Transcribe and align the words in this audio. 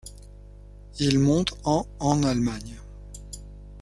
Il 0.97 1.19
monte 1.19 1.53
en 1.63 1.85
en 1.99 2.23
Allemagne. 2.23 2.79